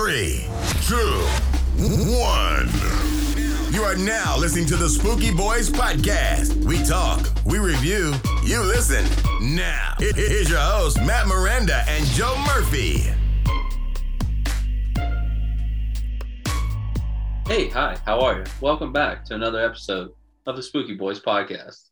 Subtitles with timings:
[0.00, 0.46] three,
[0.86, 0.96] two,
[1.76, 2.66] one.
[3.70, 6.54] You are now listening to the Spooky Boys podcast.
[6.64, 9.04] We talk, we review, you listen.
[9.42, 13.12] Now, here- here's your host, Matt Miranda and Joe Murphy.
[17.46, 18.44] Hey, hi, how are you?
[18.62, 20.12] Welcome back to another episode
[20.46, 21.90] of the Spooky Boys podcast.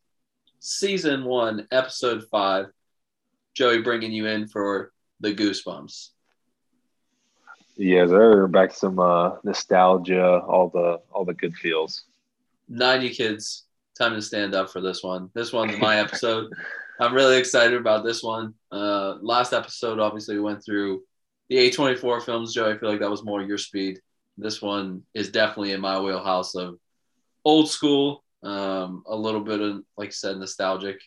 [0.59, 2.71] Season one, episode five.
[3.53, 6.09] Joey bringing you in for the Goosebumps.
[7.79, 8.45] Yes, sir.
[8.47, 12.03] Back to some uh, nostalgia, all the all the good feels.
[12.67, 13.63] 90 kids,
[13.97, 15.29] time to stand up for this one.
[15.33, 16.51] This one's my episode.
[16.99, 18.53] I'm really excited about this one.
[18.69, 21.03] Uh, last episode, obviously, we went through
[21.47, 22.53] the A24 films.
[22.53, 24.01] Joe, I feel like that was more your speed.
[24.37, 26.77] This one is definitely in my wheelhouse of
[27.45, 30.99] old school, um, a little bit of, like I said, nostalgic.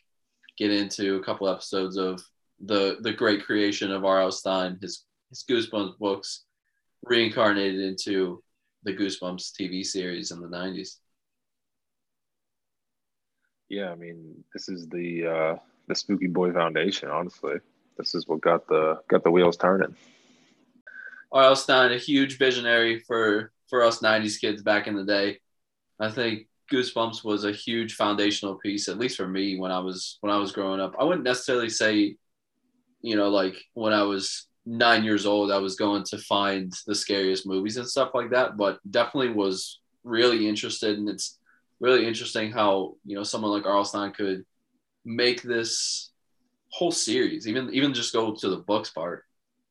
[0.56, 2.22] Get into a couple episodes of
[2.64, 4.32] the the great creation of R.L.
[4.32, 6.44] Stine, his his Goosebumps books,
[7.02, 8.42] reincarnated into
[8.84, 10.96] the Goosebumps TV series in the 90s.
[13.68, 15.56] Yeah, I mean, this is the uh,
[15.88, 17.08] the Spooky Boy Foundation.
[17.08, 17.54] Honestly,
[17.96, 19.96] this is what got the got the wheels turning.
[21.32, 21.56] R.L.
[21.56, 25.40] Stine, a huge visionary for for us '90s kids back in the day.
[25.98, 30.18] I think Goosebumps was a huge foundational piece, at least for me when I was
[30.20, 30.94] when I was growing up.
[30.98, 32.16] I wouldn't necessarily say,
[33.00, 36.94] you know, like when I was nine years old, I was going to find the
[36.94, 41.38] scariest movies and stuff like that, but definitely was really interested, and it's
[41.80, 43.84] really interesting how you know someone like R.L.
[43.84, 44.44] Stine could
[45.04, 46.10] make this
[46.70, 49.24] whole series, even even just go to the books part.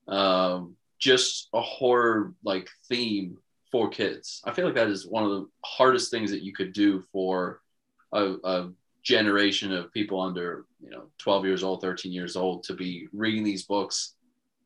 [0.07, 3.37] Um, just a horror like theme
[3.71, 4.41] for kids.
[4.45, 7.61] I feel like that is one of the hardest things that you could do for
[8.11, 8.69] a, a
[9.03, 13.43] generation of people under you know 12 years old 13 years old to be reading
[13.43, 14.13] these books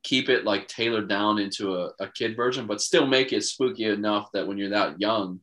[0.10, 3.86] keep it like tailored down into a, a kid version but still make it spooky
[3.86, 5.40] enough that when you're that young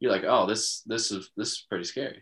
[0.00, 2.20] you're like oh this this is this is pretty scary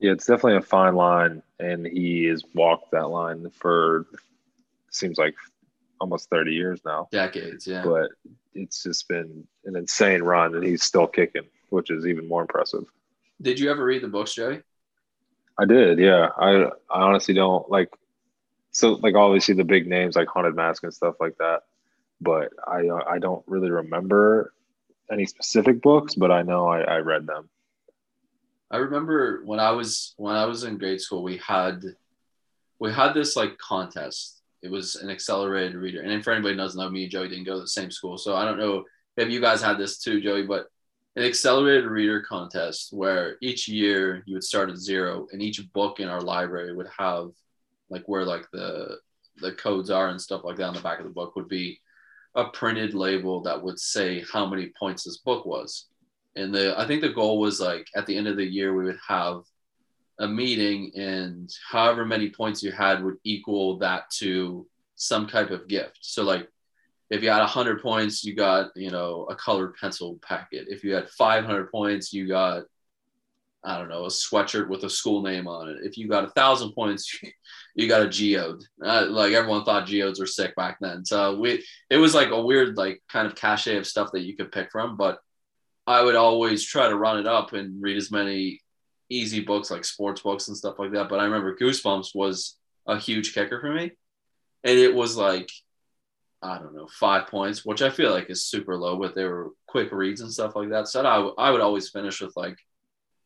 [0.00, 4.06] Yeah, it's definitely a fine line, and he has walked that line for
[4.90, 5.36] seems like
[6.00, 7.00] almost thirty years now.
[7.12, 8.08] decades yeah But
[8.54, 12.84] it's just been an insane run, and he's still kicking, which is even more impressive.
[13.42, 14.62] did you ever read the books joey
[15.62, 16.24] I did, yeah.
[16.48, 16.50] I
[16.96, 17.90] I honestly don't like
[18.72, 21.62] so like obviously the big names like Haunted Mask and stuff like that,
[22.20, 24.52] but I uh, I don't really remember
[25.10, 27.48] any specific books, but I know I, I read them.
[28.70, 31.82] I remember when I was when I was in grade school, we had
[32.78, 34.40] we had this like contest.
[34.62, 37.60] It was an accelerated reader, and for anybody doesn't know, me Joey didn't go to
[37.60, 38.84] the same school, so I don't know
[39.16, 40.44] if you guys had this too, Joey.
[40.44, 40.66] But
[41.16, 45.98] an accelerated reader contest where each year you would start at zero, and each book
[45.98, 47.30] in our library would have
[47.90, 48.98] like where like the
[49.38, 51.80] the codes are and stuff like that on the back of the book would be
[52.34, 55.86] a printed label that would say how many points this book was.
[56.36, 58.84] And the i think the goal was like at the end of the year we
[58.84, 59.42] would have
[60.20, 65.66] a meeting and however many points you had would equal that to some type of
[65.66, 65.98] gift.
[66.02, 66.46] So like
[67.08, 70.66] if you had 100 points you got you know a colored pencil packet.
[70.68, 72.64] If you had 500 points you got
[73.64, 76.30] i don't know a sweatshirt with a school name on it if you got a
[76.30, 77.20] thousand points
[77.74, 81.64] you got a geode uh, like everyone thought geodes were sick back then so we
[81.90, 84.70] it was like a weird like kind of cachet of stuff that you could pick
[84.70, 85.18] from but
[85.90, 88.60] I would always try to run it up and read as many
[89.08, 91.08] easy books like sports books and stuff like that.
[91.08, 92.56] But I remember Goosebumps was
[92.86, 93.90] a huge kicker for me.
[94.62, 95.50] And it was like,
[96.42, 99.50] I don't know, five points, which I feel like is super low, but they were
[99.66, 100.86] quick reads and stuff like that.
[100.86, 102.56] So I, I would always finish with like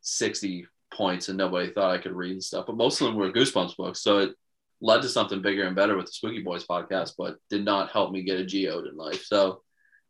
[0.04, 2.66] 60 points and nobody thought I could read and stuff.
[2.66, 4.00] But most of them were Goosebumps books.
[4.00, 4.34] So it
[4.80, 8.12] led to something bigger and better with the Spooky Boys podcast, but did not help
[8.12, 9.24] me get a geode in life.
[9.24, 9.62] So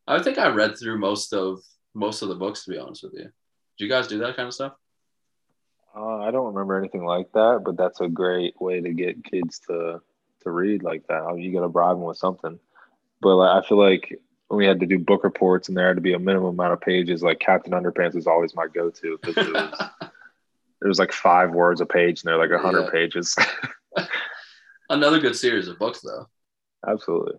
[0.07, 1.61] I think I read through most of
[1.95, 3.31] most of the books to be honest with you.
[3.79, 4.73] Do you guys do that kind of stuff?
[5.97, 9.61] Uh, I don't remember anything like that, but that's a great way to get kids
[9.69, 10.01] to
[10.43, 11.39] to read like that.
[11.39, 12.59] You got to bribe them with something.
[13.21, 16.03] But like, I feel like we had to do book reports and there had to
[16.03, 19.53] be a minimum amount of pages, like Captain Underpants was always my go-to because it
[19.53, 19.73] was
[20.81, 22.91] there was like five words a page and they're like a hundred Yeah.
[22.91, 23.35] pages.
[24.91, 26.29] Another good series of books though.
[26.87, 27.35] Absolutely.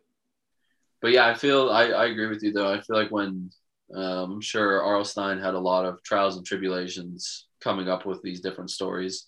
[1.02, 2.74] But yeah, I feel I, I agree with you though.
[2.74, 3.52] I feel like when
[3.94, 5.06] um, I'm sure R.L.
[5.06, 9.28] Stine had a lot of trials and tribulations coming up with these different stories.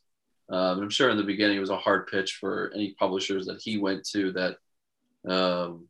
[0.49, 3.45] Um, and I'm sure in the beginning it was a hard pitch for any publishers
[3.45, 4.57] that he went to that,
[5.31, 5.87] um,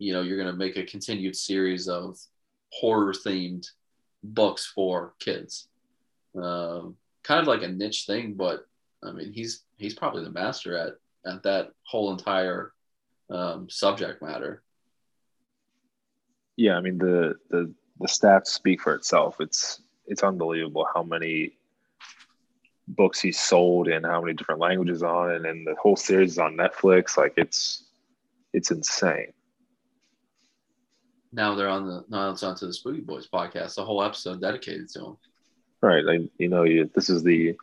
[0.00, 2.18] you know, you're going to make a continued series of
[2.72, 3.66] horror themed
[4.24, 5.68] books for kids.
[6.34, 8.66] Um, kind of like a niche thing, but
[9.04, 10.94] I mean, he's he's probably the master at
[11.30, 12.72] at that whole entire
[13.28, 14.62] um, subject matter.
[16.56, 19.36] Yeah, I mean the the the stats speak for itself.
[19.38, 21.52] It's it's unbelievable how many
[22.88, 26.38] books he's sold and how many different languages on and, and the whole series is
[26.38, 27.18] on Netflix.
[27.18, 27.84] Like it's
[28.54, 29.32] it's insane.
[31.32, 34.88] Now they're on the now it's onto the Spooky Boys podcast, the whole episode dedicated
[34.90, 35.16] to him.
[35.80, 36.04] Right.
[36.04, 37.56] Like you know, you this is the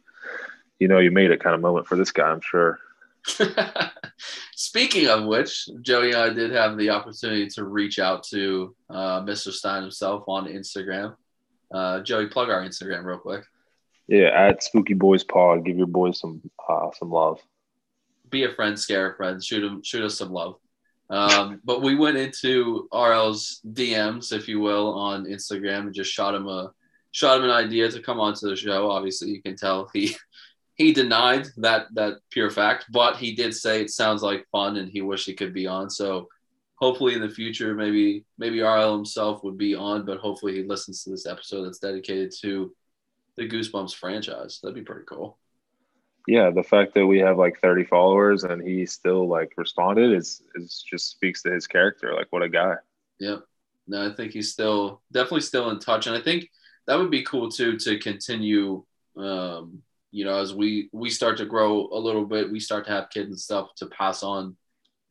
[0.80, 2.80] you know you made it kind of moment for this guy, I'm sure.
[4.56, 9.22] Speaking of which, Joey and I did have the opportunity to reach out to uh,
[9.22, 9.52] Mr.
[9.52, 11.16] Stine himself on Instagram.
[11.72, 13.44] Uh, Joey, plug our Instagram real quick.
[14.08, 17.42] Yeah, at Spooky Boys Pod, give your boys some uh, some love.
[18.30, 20.56] Be a friend, scare a friend, shoot him, shoot us some love.
[21.09, 26.36] Um, but we went into RL's DMs, if you will, on Instagram and just shot
[26.36, 26.71] him a
[27.12, 28.92] shot him an idea to come onto the show.
[28.92, 30.15] Obviously, you can tell he
[30.75, 34.89] he denied that that pure fact, but he did say it sounds like fun and
[34.89, 35.89] he wished he could be on.
[35.89, 36.27] So
[36.75, 41.03] hopefully in the future, maybe maybe RL himself would be on, but hopefully he listens
[41.03, 42.74] to this episode that's dedicated to
[43.36, 44.60] the Goosebumps franchise.
[44.62, 45.38] That'd be pretty cool.
[46.27, 50.44] Yeah, the fact that we have like 30 followers and he still like responded is
[50.56, 52.13] is just speaks to his character.
[52.13, 52.75] Like what a guy.
[53.19, 53.39] Yep.
[53.88, 56.50] No, I think he's still definitely still in touch, and I think
[56.85, 58.83] that would be cool too to continue
[59.18, 59.81] um,
[60.12, 63.09] you know, as we we start to grow a little bit, we start to have
[63.09, 64.56] kids and stuff to pass on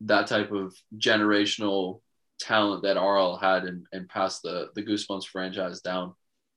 [0.02, 2.00] that type of generational
[2.38, 6.14] talent that RL had and, and pass the the Goosebumps franchise down.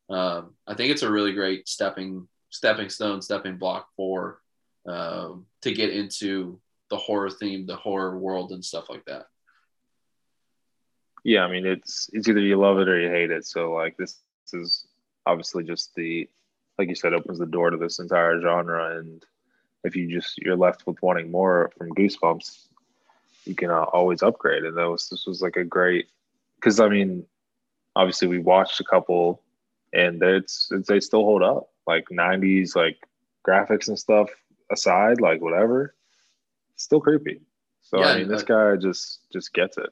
[0.10, 4.40] Um, I think it's a really great stepping stepping stone, stepping block for
[4.90, 6.60] um, to get into
[6.90, 9.28] the horror theme, the horror world, and stuff like that.
[11.24, 13.46] Yeah, I mean it's it's either you love it or you hate it.
[13.46, 14.88] So like this, this is
[15.26, 16.28] obviously just the
[16.78, 18.98] like you said, opens the door to this entire genre.
[18.98, 19.24] And
[19.84, 22.68] if you just you're left with wanting more from Goosebumps,
[23.46, 24.64] you can uh, always upgrade.
[24.64, 26.08] And that was this was like a great
[26.56, 27.26] because I mean,
[27.96, 29.44] obviously we watched a couple,
[29.94, 31.70] and it's, it's they still hold up.
[31.86, 32.98] Like '90s like
[33.46, 34.30] graphics and stuff
[34.72, 35.96] aside, like whatever,
[36.76, 37.42] still creepy.
[37.82, 39.90] So yeah, I mean, this guy just just gets it.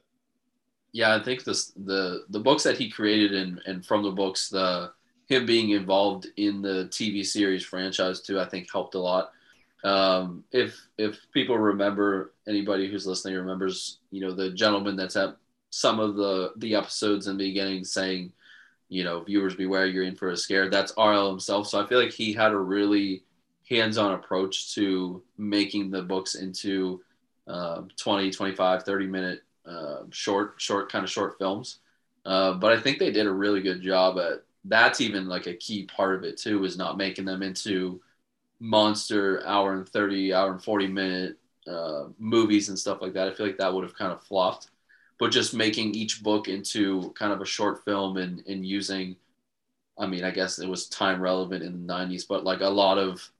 [0.92, 4.48] Yeah, I think this the the books that he created and and from the books
[4.48, 4.92] the
[5.28, 9.30] him being involved in the TV series franchise too, I think helped a lot.
[9.84, 15.36] Um, if if people remember, anybody who's listening remembers, you know, the gentleman that's at
[15.70, 18.32] some of the the episodes in the beginning saying,
[18.88, 20.70] you know, viewers beware, you're in for a scare.
[20.70, 21.68] That's RL himself.
[21.68, 23.24] So I feel like he had a really
[23.68, 27.02] hands-on approach to making the books into
[27.46, 31.80] uh, 20, 25, 30 minute uh, short, short kind of short films.
[32.24, 35.54] Uh, but I think they did a really good job at that's even like a
[35.54, 38.00] key part of it too is not making them into
[38.60, 41.36] monster hour and 30 hour and 40 minute
[41.66, 44.68] uh, movies and stuff like that i feel like that would have kind of flopped
[45.18, 49.16] but just making each book into kind of a short film and, and using
[49.98, 52.98] i mean i guess it was time relevant in the 90s but like a lot
[52.98, 53.30] of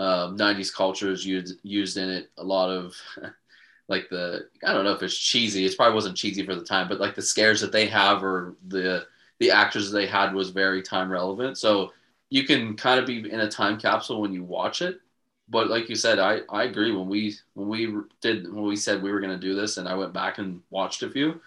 [0.00, 2.94] um, 90s cultures used used in it a lot of
[3.88, 6.88] like the i don't know if it's cheesy it probably wasn't cheesy for the time
[6.88, 9.06] but like the scares that they have or the
[9.40, 11.58] the actors they had was very time relevant.
[11.58, 11.92] So
[12.28, 15.00] you can kind of be in a time capsule when you watch it.
[15.48, 16.92] But like you said, I, I agree.
[16.92, 19.94] When we when we did when we said we were gonna do this, and I
[19.94, 21.40] went back and watched a few,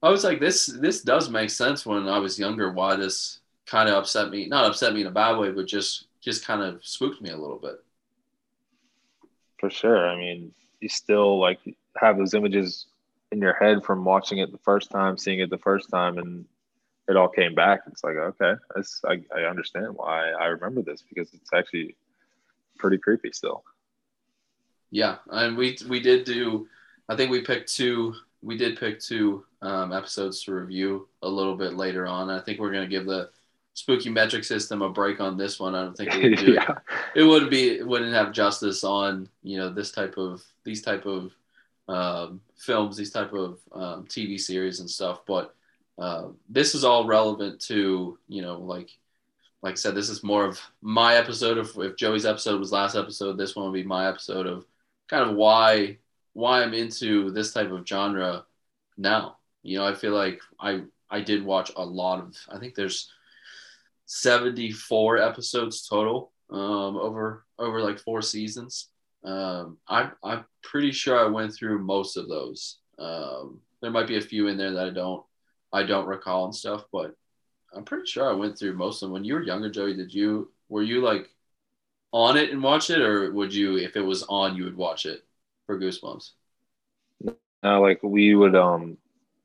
[0.00, 1.84] I was like, this this does make sense.
[1.84, 4.46] When I was younger, why this kind of upset me?
[4.46, 7.36] Not upset me in a bad way, but just just kind of spooked me a
[7.36, 7.76] little bit.
[9.58, 10.08] For sure.
[10.08, 11.58] I mean, you still like
[11.96, 12.86] have those images
[13.32, 16.44] in your head from watching it the first time, seeing it the first time, and
[17.08, 17.80] it all came back.
[17.86, 18.54] It's like, okay,
[19.04, 21.96] I, I understand why I remember this because it's actually
[22.78, 23.64] pretty creepy still.
[24.90, 26.68] Yeah, and we we did do.
[27.08, 28.14] I think we picked two.
[28.42, 32.28] We did pick two um, episodes to review a little bit later on.
[32.28, 33.30] I think we're gonna give the
[33.74, 35.74] spooky metric system a break on this one.
[35.74, 36.70] I don't think it would do yeah.
[36.70, 37.20] it.
[37.20, 37.70] It wouldn't be.
[37.70, 41.32] It wouldn't have justice on you know this type of these type of
[41.88, 45.20] um, films, these type of um, TV series and stuff.
[45.26, 45.54] But
[45.98, 48.90] uh, this is all relevant to you know like
[49.62, 52.96] like I said, this is more of my episode of if Joey's episode was last
[52.96, 54.66] episode, this one would be my episode of
[55.08, 55.98] kind of why
[56.32, 58.44] why I'm into this type of genre
[58.96, 59.36] now.
[59.62, 63.10] You know, I feel like I I did watch a lot of I think there's
[64.14, 68.88] 74 episodes total um, over over like four seasons.
[69.24, 72.76] Um, I, I'm pretty sure I went through most of those.
[72.98, 75.24] Um, there might be a few in there that I don't
[75.72, 77.16] I don't recall and stuff, but
[77.74, 79.14] I'm pretty sure I went through most of them.
[79.14, 81.30] When you were younger, Joey, did you were you like
[82.12, 85.06] on it and watch it, or would you, if it was on, you would watch
[85.06, 85.24] it
[85.64, 86.32] for Goosebumps?
[87.62, 88.98] No, like we would um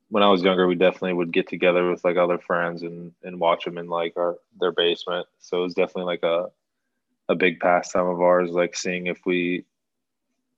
[0.09, 3.39] when I was younger, we definitely would get together with like other friends and and
[3.39, 5.27] watch them in like our their basement.
[5.39, 6.47] So it was definitely like a
[7.29, 9.65] a big pastime of ours, like seeing if we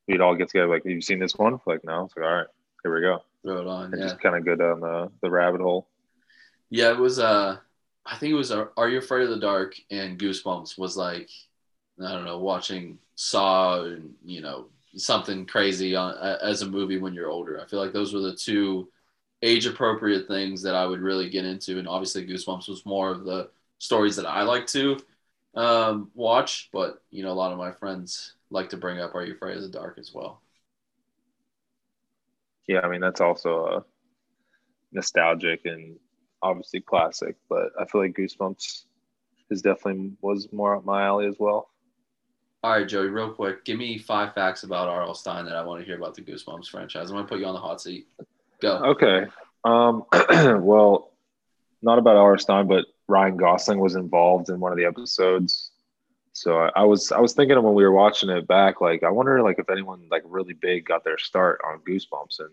[0.07, 0.67] we'd all get together.
[0.67, 1.59] Like, have you seen this one?
[1.65, 2.05] Like, no.
[2.05, 2.47] It's like, all right,
[2.83, 3.23] here we go.
[3.43, 3.85] Throw it on.
[3.93, 4.07] And Yeah.
[4.09, 5.87] just kind of go down the the rabbit hole.
[6.69, 7.19] Yeah, it was.
[7.19, 7.57] Uh,
[8.05, 8.51] I think it was.
[8.51, 11.29] Uh, Are You Afraid of the Dark and Goosebumps was like,
[12.03, 17.13] I don't know, watching Saw and you know something crazy on as a movie when
[17.13, 17.59] you're older.
[17.61, 18.89] I feel like those were the two
[19.41, 23.23] age appropriate things that I would really get into, and obviously Goosebumps was more of
[23.23, 24.99] the stories that I like to
[25.55, 26.69] um, watch.
[26.71, 29.57] But you know, a lot of my friends like to bring up Are You Afraid
[29.57, 30.41] of the Dark as well.
[32.67, 33.85] Yeah, I mean that's also a
[34.91, 35.97] nostalgic and
[36.41, 38.83] obviously classic, but I feel like Goosebumps
[39.49, 41.69] is definitely was more up my alley as well.
[42.61, 45.15] All right, Joey, real quick, give me five facts about R.L.
[45.15, 47.09] Stine that I want to hear about the Goosebumps franchise.
[47.09, 48.07] I'm gonna put you on the hot seat.
[48.61, 48.75] Go.
[48.77, 49.25] Okay.
[49.63, 50.03] Um,
[50.63, 51.11] well,
[51.81, 52.37] not about R.
[52.37, 55.71] Stine, but Ryan Gosling was involved in one of the episodes.
[56.33, 59.09] So I, I was I was thinking when we were watching it back, like I
[59.09, 62.49] wonder like if anyone like really big got their start on Goosebumps and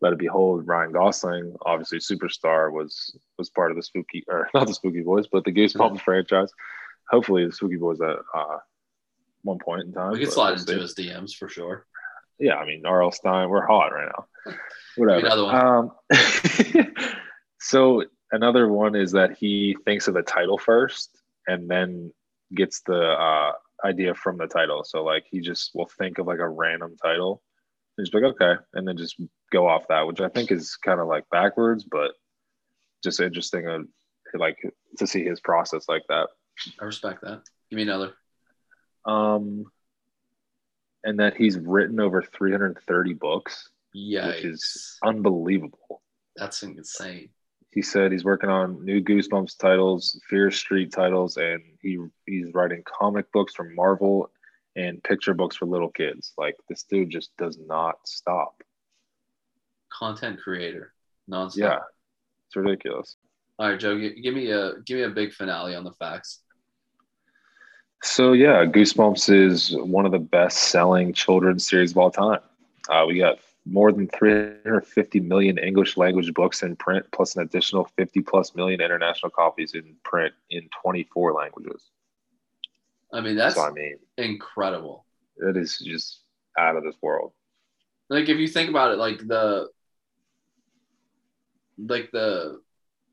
[0.00, 4.66] let it behold Ryan Gosling, obviously superstar, was was part of the spooky or not
[4.66, 6.50] the spooky boys, but the Goosebumps franchise.
[7.10, 8.58] Hopefully the spooky boys at uh
[9.42, 10.12] one point in time.
[10.12, 10.72] We could slide we'll see.
[10.72, 11.86] into his DMs for sure.
[12.38, 13.12] Yeah, I mean R.L.
[13.12, 14.54] Stine, we're hot right now.
[14.96, 15.26] Whatever.
[15.26, 15.92] Another one.
[16.10, 16.94] Um,
[17.60, 21.10] so another one is that he thinks of the title first
[21.46, 22.12] and then
[22.54, 23.52] gets the uh,
[23.84, 24.84] idea from the title.
[24.84, 27.42] So like he just will think of like a random title
[27.96, 29.20] and just be like, okay, and then just
[29.52, 32.12] go off that, which I think is kind of like backwards, but
[33.02, 33.78] just interesting uh,
[34.34, 34.58] like
[34.98, 36.28] to see his process like that.
[36.80, 37.42] I respect that.
[37.70, 38.12] Give me another.
[39.04, 39.64] Um,
[41.04, 46.02] and that he's written over 330 books, Yeah, which is unbelievable.
[46.36, 47.30] that's insane.
[47.72, 52.82] He said he's working on new Goosebumps titles, Fear Street titles, and he he's writing
[52.84, 54.30] comic books for Marvel
[54.76, 56.32] and picture books for little kids.
[56.36, 58.62] Like this dude just does not stop.
[59.92, 60.92] Content creator,
[61.30, 61.56] nonstop.
[61.56, 61.78] Yeah,
[62.46, 63.16] it's ridiculous.
[63.58, 66.40] All right, Joe, give me a give me a big finale on the facts.
[68.02, 72.40] So yeah, Goosebumps is one of the best-selling children's series of all time.
[72.88, 73.38] Uh, we got
[73.70, 78.80] more than 350 million English language books in print, plus an additional 50 plus million
[78.80, 81.90] international copies in print in 24 languages.
[83.12, 85.06] I mean, that's so I mean, incredible.
[85.36, 86.20] it is just
[86.58, 87.32] out of this world.
[88.08, 89.68] Like if you think about it, like the
[91.78, 92.60] like the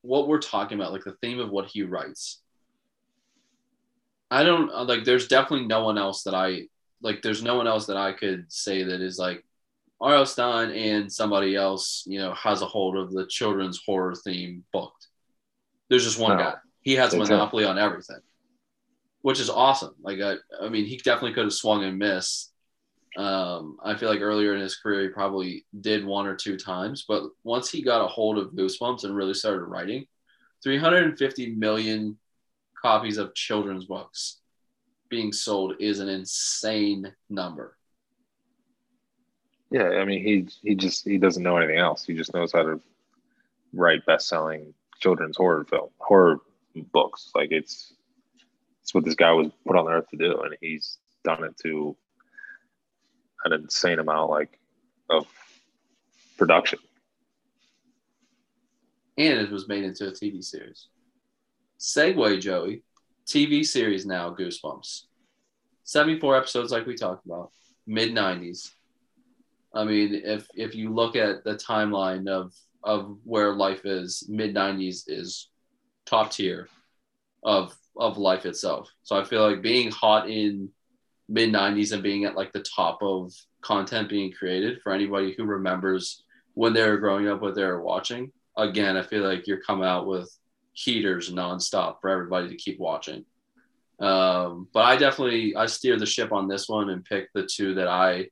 [0.02, 2.42] what we're talking about, like the theme of what he writes.
[4.30, 5.04] I don't like.
[5.04, 6.68] There's definitely no one else that I
[7.02, 7.22] like.
[7.22, 9.44] There's no one else that I could say that is like
[10.00, 10.26] R.L.
[10.26, 15.08] Stine and somebody else, you know, has a hold of the children's horror theme booked.
[15.90, 16.44] There's just one No.
[16.44, 16.54] guy.
[16.82, 18.20] He has a monopoly on everything,
[19.22, 19.96] which is awesome.
[20.02, 22.54] Like, I, I mean, he definitely could have swung and missed.
[23.18, 27.06] Um, I feel like earlier in his career, he probably did one or two times,
[27.08, 30.06] but once he got a hold of Goosebumps and really started writing,
[30.64, 32.18] 350 million
[32.80, 34.40] copies of children's books
[35.10, 37.77] being sold is an insane number.
[39.70, 42.06] Yeah, I mean, he he just he doesn't know anything else.
[42.06, 42.82] He just knows how to
[43.74, 46.40] write best-selling children's horror film horror
[46.94, 47.32] books.
[47.36, 47.94] Like it's
[48.82, 51.96] it's what this guy was put on earth to do, and he's done it to
[53.46, 54.58] an insane amount like
[55.10, 55.26] of
[56.38, 56.80] production.
[59.18, 60.88] and it was made into a TV series.
[61.80, 62.84] Segue, Joey,
[63.26, 65.04] TV series now, Goosebumps.
[65.84, 67.52] 74 episodes, like we talked about,
[67.88, 68.72] mid 90s.
[69.78, 72.54] I mean, if if you look at the timeline of
[72.84, 75.50] of where life is, mid 90s is
[76.06, 76.68] top tier
[77.44, 78.90] of of life itself.
[79.04, 80.70] So I feel like being hot in
[81.30, 85.44] mid 90s and being at like the top of content being created for anybody who
[85.44, 89.62] remembers when they were growing up what they were watching again, I feel like you're
[89.62, 90.36] coming out with
[90.74, 93.24] heaters nonstop for everybody to keep watching.
[94.00, 97.76] Um, but I definitely I steer the ship on this one and pick the two
[97.76, 98.28] that I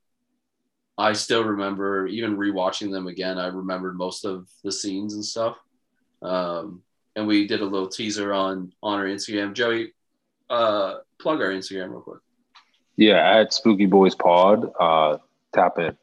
[0.98, 3.38] I still remember even rewatching them again.
[3.38, 5.58] I remembered most of the scenes and stuff.
[6.22, 6.82] Um,
[7.16, 9.54] and we did a little teaser on on our Instagram.
[9.54, 9.94] Joey,
[10.50, 12.20] uh, plug our Instagram real quick.
[12.98, 15.18] Yeah, at Spooky Boys Pod, uh,
[15.54, 15.98] tap in.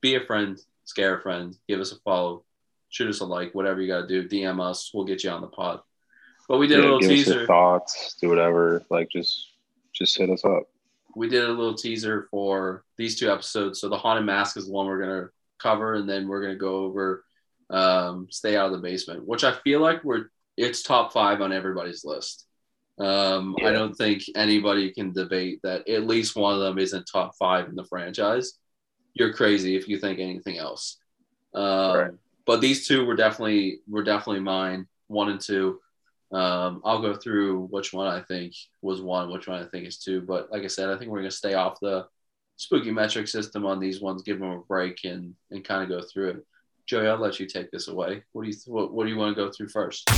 [0.00, 2.44] Be a friend, scare a friend, give us a follow,
[2.88, 4.28] shoot us a like, whatever you got to do.
[4.28, 5.80] DM us, we'll get you on the pod.
[6.48, 7.38] But we did a little give us teaser.
[7.38, 8.84] your thoughts, do whatever.
[8.90, 9.52] Like just
[9.92, 10.64] just hit us up.
[11.16, 13.80] We did a little teaser for these two episodes.
[13.80, 15.28] So the haunted mask is the one we're gonna
[15.58, 17.24] cover, and then we're gonna go over
[17.70, 21.52] um, "Stay Out of the Basement," which I feel like we're it's top five on
[21.52, 22.46] everybody's list.
[22.98, 23.68] Um, Yeah.
[23.68, 27.68] I don't think anybody can debate that at least one of them isn't top five
[27.68, 28.58] in the franchise.
[29.14, 30.98] You're crazy if you think anything else.
[31.54, 32.12] Um, Right.
[32.46, 35.80] But these two were definitely were definitely mine, one and two.
[36.34, 39.98] Um, I'll go through which one I think was one, which one I think is
[39.98, 40.20] two.
[40.20, 42.06] But like I said, I think we're gonna stay off the
[42.56, 46.04] spooky metric system on these ones, give them a break, and and kind of go
[46.06, 46.46] through it.
[46.86, 48.22] Joey, I'll let you take this away.
[48.32, 50.10] What do you what, what do you want to go through first?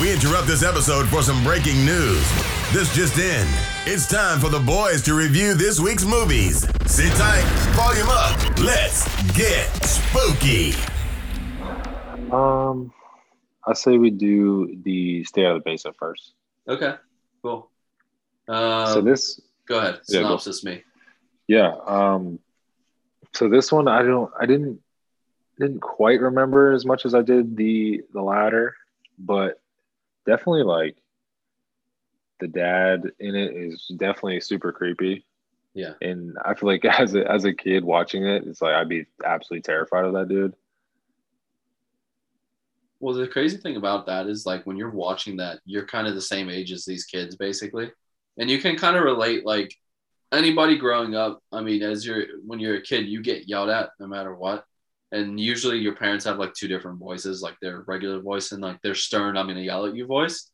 [0.00, 2.24] We interrupt this episode for some breaking news.
[2.72, 3.46] This just in.
[3.86, 6.66] It's time for the boys to review this week's movies.
[6.86, 8.58] Sit tight, volume up.
[8.58, 10.74] Let's get spooky.
[12.32, 12.92] Um,
[13.66, 16.34] I say we do the stay out of the basement first.
[16.68, 16.94] Okay,
[17.42, 17.70] cool.
[18.48, 20.00] Uh, so this, go ahead.
[20.08, 20.38] Yeah, go.
[20.64, 20.82] Me.
[21.48, 21.74] yeah.
[21.86, 22.38] Um,
[23.32, 24.80] so this one, I don't, I didn't,
[25.58, 28.76] didn't quite remember as much as I did the the latter,
[29.18, 29.60] but
[30.26, 30.96] definitely like
[32.40, 35.24] the dad in it is definitely super creepy.
[35.74, 35.92] Yeah.
[36.02, 39.06] And I feel like as a as a kid watching it, it's like I'd be
[39.24, 40.54] absolutely terrified of that dude.
[43.06, 46.16] Well, the crazy thing about that is like when you're watching that, you're kind of
[46.16, 47.92] the same age as these kids, basically,
[48.36, 49.46] and you can kind of relate.
[49.46, 49.72] Like
[50.32, 53.90] anybody growing up, I mean, as you're when you're a kid, you get yelled at
[54.00, 54.64] no matter what,
[55.12, 58.82] and usually your parents have like two different voices, like their regular voice and like
[58.82, 60.50] their stern "I'm gonna yell at you" voice.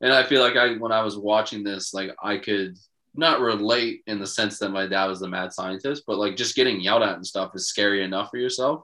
[0.00, 2.76] And I feel like I when I was watching this, like I could
[3.14, 6.56] not relate in the sense that my dad was the mad scientist, but like just
[6.56, 8.82] getting yelled at and stuff is scary enough for yourself.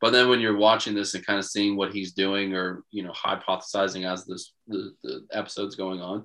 [0.00, 3.02] But then when you're watching this and kind of seeing what he's doing, or you
[3.02, 6.24] know, hypothesizing as this the, the episode's going on,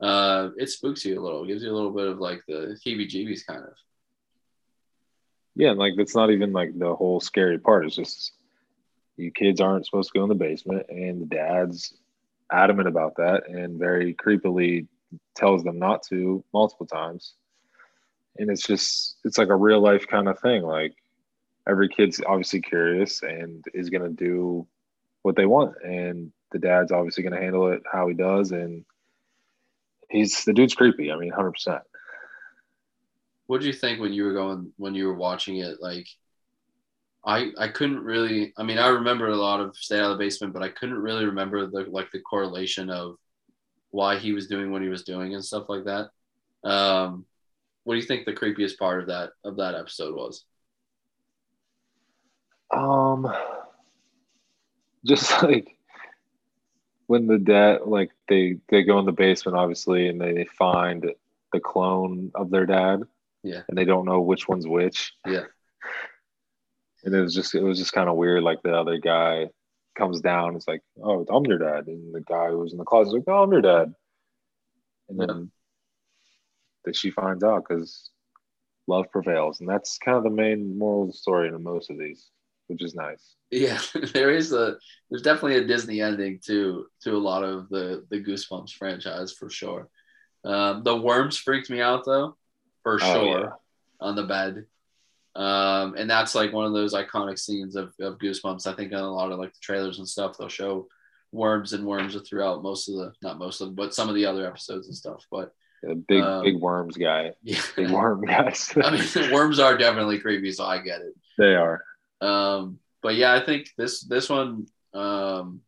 [0.00, 1.44] uh, it spooks you a little.
[1.44, 3.74] It gives you a little bit of like the heebie-jeebies kind of.
[5.54, 7.86] Yeah, and like that's not even like the whole scary part.
[7.86, 8.32] It's just
[9.16, 11.94] you kids aren't supposed to go in the basement, and the dad's
[12.50, 14.86] adamant about that and very creepily
[15.34, 17.34] tells them not to multiple times.
[18.38, 20.62] And it's just it's like a real life kind of thing.
[20.62, 20.94] Like
[21.68, 24.66] every kid's obviously curious and is gonna do
[25.22, 28.84] what they want, and the dad's obviously gonna handle it how he does, and
[30.10, 31.10] he's the dude's creepy.
[31.10, 31.82] I mean, hundred percent.
[33.46, 35.80] What did you think when you were going when you were watching it?
[35.80, 36.06] Like,
[37.24, 38.52] I I couldn't really.
[38.56, 40.98] I mean, I remember a lot of Stay Out of the Basement, but I couldn't
[40.98, 43.16] really remember the like the correlation of
[43.90, 46.10] why he was doing what he was doing and stuff like that.
[46.68, 47.24] Um,
[47.84, 50.44] what do you think the creepiest part of that of that episode was?
[52.76, 53.32] Um,
[55.04, 55.76] just like
[57.06, 61.10] when the dad, like they they go in the basement, obviously, and they find
[61.52, 63.02] the clone of their dad.
[63.42, 63.62] Yeah.
[63.68, 65.12] And they don't know which one's which.
[65.26, 65.44] Yeah.
[67.04, 68.42] And it was just it was just kind of weird.
[68.42, 69.50] Like the other guy
[69.96, 72.84] comes down, it's like, oh, I'm your dad, and the guy who was in the
[72.84, 73.94] closet is like, oh, I'm your dad.
[75.08, 75.50] And then
[76.84, 78.10] that she finds out because
[78.88, 81.98] love prevails, and that's kind of the main moral of the story in most of
[81.98, 82.26] these,
[82.68, 83.34] which is nice.
[83.50, 83.78] Yeah,
[84.12, 84.76] there is a
[85.10, 89.48] there's definitely a Disney ending to to a lot of the the Goosebumps franchise for
[89.50, 89.88] sure.
[90.44, 92.36] Um, the worms freaked me out though,
[92.82, 93.48] for Oh, sure, yeah.
[94.00, 94.66] on the bed.
[95.34, 98.66] Um, and that's like one of those iconic scenes of, of Goosebumps.
[98.66, 100.88] I think on a lot of like the trailers and stuff, they'll show
[101.32, 104.24] worms and worms throughout most of the not most of them, but some of the
[104.24, 105.26] other episodes and stuff.
[105.30, 105.52] But
[105.82, 108.72] The big Um, big worms guy, yeah, big worm guys.
[108.82, 111.14] I mean, worms are definitely creepy, so I get it.
[111.36, 111.84] they are.
[112.20, 115.60] Um, but yeah, I think this this one um,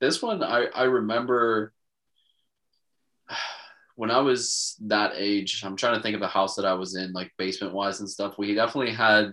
[0.00, 1.72] this one I I remember
[3.96, 5.62] when I was that age.
[5.64, 8.10] I'm trying to think of the house that I was in, like basement wise and
[8.10, 8.38] stuff.
[8.38, 9.32] We definitely had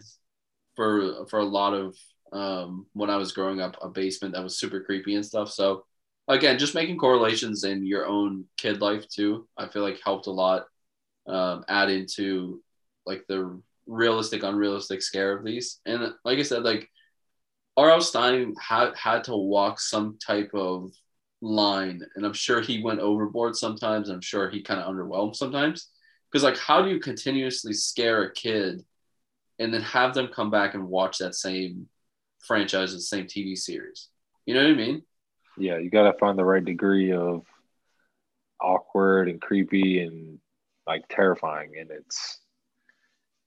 [0.76, 1.96] for for a lot of
[2.32, 5.52] um, when I was growing up a basement that was super creepy and stuff.
[5.52, 5.86] So
[6.28, 9.48] again, just making correlations in your own kid life too.
[9.58, 10.66] I feel like helped a lot.
[11.26, 12.62] Um, add into
[13.06, 15.80] like the realistic, unrealistic scare of these.
[15.86, 16.90] And like I said, like
[17.76, 18.02] R.L.
[18.02, 20.92] Stine had had to walk some type of
[21.42, 24.10] line, and I'm sure he went overboard sometimes.
[24.10, 25.90] I'm sure he kind of underwhelmed sometimes.
[26.32, 28.84] Because like, how do you continuously scare a kid,
[29.60, 31.88] and then have them come back and watch that same
[32.40, 34.10] franchise, the same TV series?
[34.46, 35.04] You know what I mean?
[35.58, 37.46] Yeah, you gotta find the right degree of
[38.62, 40.40] awkward and creepy and
[40.88, 42.40] like terrifying, and it's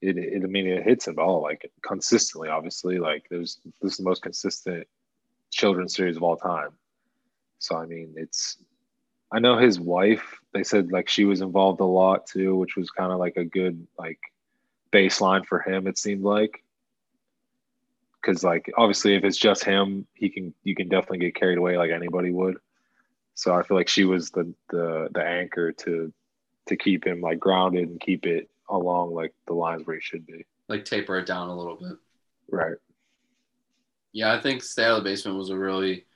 [0.01, 0.17] it.
[0.17, 2.49] it I mean, it hits it all like consistently.
[2.49, 4.87] Obviously, like there's this is the most consistent
[5.51, 6.71] children's series of all time.
[7.59, 8.59] So I mean, it's.
[9.33, 10.39] I know his wife.
[10.53, 13.45] They said like she was involved a lot too, which was kind of like a
[13.45, 14.21] good like
[14.93, 15.87] baseline for him.
[15.87, 16.63] It seemed like
[18.27, 21.77] because like obviously if it's just him, he can you can definitely get carried away
[21.77, 22.57] like anybody would.
[23.35, 26.13] So I feel like she was the the the anchor to
[26.67, 30.26] to keep him like grounded and keep it along like the lines where he should
[30.26, 30.44] be.
[30.68, 31.96] Like taper it down a little bit.
[32.50, 32.76] Right.
[34.12, 36.07] Yeah, I think Stay Out of the Basement was a really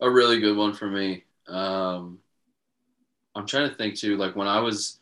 [0.00, 1.24] a really good one for me.
[1.48, 2.18] Um,
[3.34, 4.16] I'm trying to think too.
[4.16, 5.00] Like when I was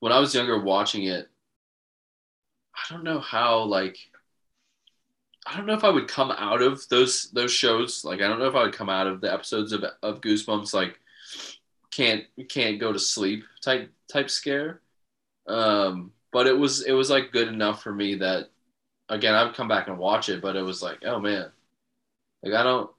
[0.00, 1.28] when I was younger, watching it,
[2.74, 3.96] I don't know how like
[5.46, 8.04] I don't know if I would come out of those those shows.
[8.04, 10.72] Like I don't know if I would come out of the episodes of, of Goosebumps
[10.72, 10.98] like
[11.90, 14.80] can't can't go to sleep type type scare.
[15.46, 18.50] Um, but it was it was like good enough for me that
[19.08, 21.50] again I would come back and watch it, but it was like oh man,
[22.42, 22.90] like I don't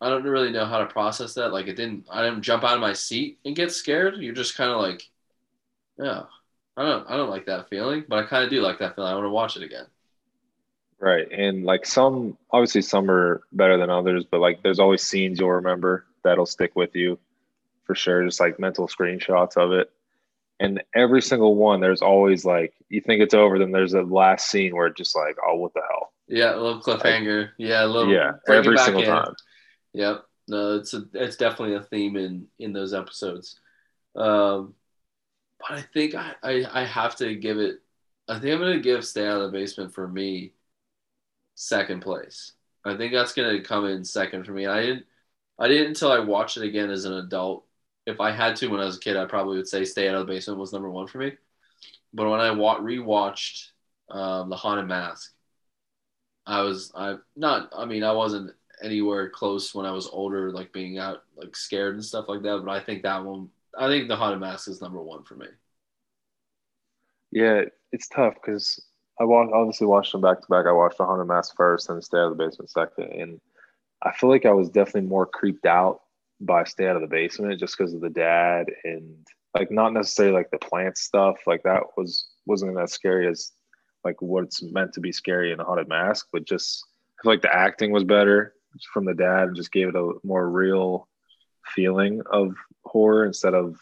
[0.00, 1.52] I don't really know how to process that.
[1.52, 4.16] Like it didn't I didn't jump out of my seat and get scared.
[4.18, 5.08] You're just kind of like
[5.98, 6.24] yeah
[6.76, 9.10] I don't I don't like that feeling, but I kind of do like that feeling.
[9.10, 9.86] I want to watch it again.
[10.98, 11.30] Right.
[11.30, 15.50] And like some, obviously, some are better than others, but like there's always scenes you'll
[15.52, 17.18] remember that'll stick with you
[17.84, 18.24] for sure.
[18.24, 19.90] Just like mental screenshots of it.
[20.58, 24.48] And every single one, there's always like, you think it's over, then there's a last
[24.48, 26.12] scene where it's just like, oh, what the hell?
[26.28, 27.42] Yeah, a little cliffhanger.
[27.42, 28.12] Like, yeah, a little.
[28.12, 29.08] Yeah, every single in.
[29.08, 29.34] time.
[29.92, 30.24] Yep.
[30.48, 33.58] No, it's a, it's definitely a theme in in those episodes.
[34.14, 34.74] Um,
[35.58, 37.76] but I think I, I I have to give it.
[38.28, 40.52] I think I'm gonna give Stay Out of the Basement for me
[41.54, 42.52] second place.
[42.84, 44.66] I think that's gonna come in second for me.
[44.66, 45.06] I didn't
[45.58, 47.65] I didn't until I watched it again as an adult.
[48.06, 50.14] If I had to when I was a kid, I probably would say Stay Out
[50.16, 51.32] of the Basement was number one for me.
[52.14, 53.68] But when I wa- rewatched
[54.10, 55.32] um, The Haunted Mask,
[56.46, 60.72] I was I not I mean I wasn't anywhere close when I was older, like
[60.72, 62.62] being out like scared and stuff like that.
[62.64, 65.46] But I think that one I think The Haunted Mask is number one for me.
[67.30, 68.82] Yeah, it's tough because
[69.20, 70.66] I watched obviously watched them back to back.
[70.66, 73.40] I watched the Haunted Mask first and Stay Out of the Basement second, and
[74.02, 76.02] I feel like I was definitely more creeped out
[76.40, 80.34] by Stay Out of the Basement just because of the dad and like not necessarily
[80.34, 81.36] like the plant stuff.
[81.46, 83.52] Like that was wasn't that scary as
[84.04, 86.84] like what's meant to be scary in a Haunted Mask, but just
[87.24, 88.54] like the acting was better
[88.92, 91.08] from the dad and just gave it a more real
[91.74, 93.76] feeling of horror instead of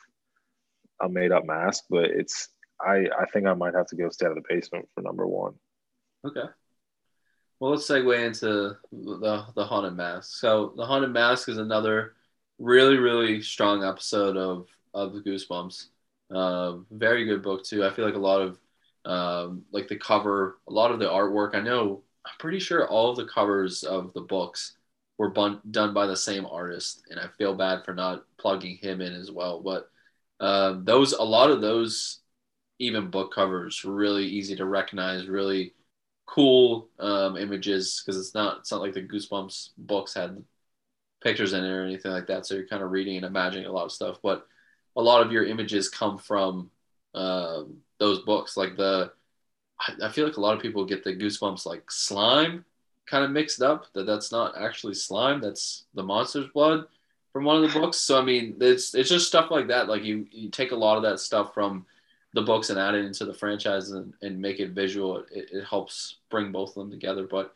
[1.02, 1.84] a made up mask.
[1.90, 2.48] But it's
[2.80, 5.26] I I think I might have to go stay out of the basement for number
[5.26, 5.54] one.
[6.26, 6.48] Okay.
[7.60, 10.38] Well, let's segue into the the haunted mask.
[10.38, 12.14] So the haunted mask is another
[12.58, 15.86] really really strong episode of of the Goosebumps.
[16.30, 17.84] Uh, very good book too.
[17.84, 18.58] I feel like a lot of
[19.04, 21.54] um, like the cover, a lot of the artwork.
[21.54, 24.76] I know I'm pretty sure all of the covers of the books
[25.18, 29.00] were bun- done by the same artist, and I feel bad for not plugging him
[29.00, 29.60] in as well.
[29.60, 29.90] But
[30.40, 32.20] uh, those a lot of those
[32.78, 35.74] even book covers really easy to recognize really
[36.26, 40.42] cool um, images because it's not it's not like the goosebumps books had
[41.24, 42.46] pictures in it or anything like that.
[42.46, 44.18] So you're kind of reading and imagining a lot of stuff.
[44.22, 44.46] But
[44.94, 46.70] a lot of your images come from
[47.14, 48.56] um, those books.
[48.56, 49.10] Like the
[49.80, 52.64] I, I feel like a lot of people get the goosebumps like slime
[53.06, 56.86] kind of mixed up that that's not actually slime that's the monster's blood
[57.32, 57.96] from one of the books.
[57.98, 59.88] So i mean it's it's just stuff like that.
[59.88, 61.86] Like you you take a lot of that stuff from
[62.34, 65.64] the books and add it into the franchise and, and make it visual, it, it
[65.64, 67.28] helps bring both of them together.
[67.30, 67.54] But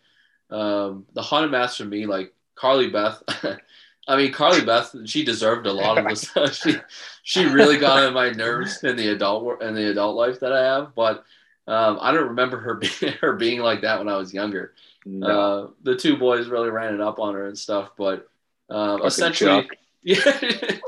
[0.51, 3.23] um, the haunted mask for me, like Carly Beth,
[4.09, 6.31] I mean Carly Beth, she deserved a lot of this.
[6.59, 6.77] she
[7.23, 10.63] she really got on my nerves in the adult in the adult life that I
[10.63, 10.95] have.
[10.95, 11.25] But
[11.67, 14.75] um, I don't remember her being her being like that when I was younger.
[15.05, 15.27] No.
[15.27, 18.29] Uh, the two boys really ran it up on her and stuff, but
[18.71, 19.69] um, essentially,
[20.03, 20.79] yeah,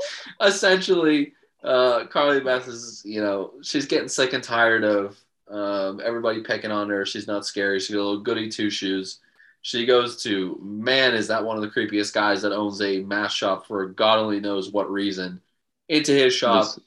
[0.41, 5.17] essentially uh, Carly Beth is, you know, she's getting sick and tired of
[5.49, 7.05] um, everybody picking on her.
[7.05, 7.79] She's not scary.
[7.79, 9.19] She's a little goody two shoes.
[9.63, 13.37] She goes to, man, is that one of the creepiest guys that owns a mask
[13.37, 15.39] shop for God only knows what reason,
[15.87, 16.63] into his shop.
[16.63, 16.79] Just,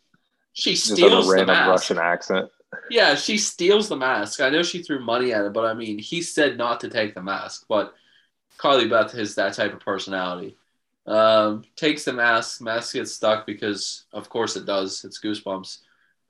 [0.55, 1.69] she steals the mask.
[1.69, 2.51] Russian accent.
[2.91, 4.41] Yeah, she steals the mask.
[4.41, 7.15] I know she threw money at it, but I mean, he said not to take
[7.15, 7.67] the mask.
[7.69, 7.95] But
[8.57, 10.57] Carly Beth is that type of personality.
[11.07, 12.61] Um, takes the mask.
[12.61, 15.05] Mask gets stuck because, of course, it does.
[15.05, 15.79] It's goosebumps.